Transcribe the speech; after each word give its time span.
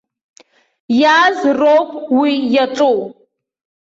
Иааз 1.01 1.39
роуп 1.59 1.91
уи 2.17 2.31
иаҿу. 2.53 2.97